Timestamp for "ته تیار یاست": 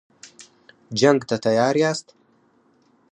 1.29-2.07